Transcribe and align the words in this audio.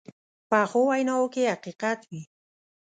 پخو 0.49 0.81
ویناوو 0.89 1.31
کې 1.33 1.51
حقیقت 1.53 1.99
وي 2.09 2.21